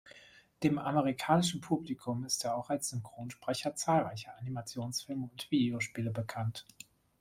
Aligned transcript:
Dem 0.63 0.79
amerikanischen 0.79 1.61
Publikum 1.61 2.23
ist 2.25 2.43
er 2.43 2.57
auch 2.57 2.71
als 2.71 2.89
Synchronsprecher 2.89 3.75
zahlreicher 3.75 4.35
Animationsfilme 4.39 5.29
und 5.31 5.51
Videospiele 5.51 6.09
bekannt. 6.09 6.65